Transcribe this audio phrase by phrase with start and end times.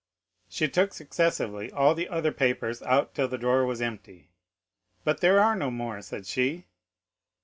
[0.49, 4.31] She took successively all the other papers out till the drawer was empty.
[5.03, 6.65] "But there are no more," said she.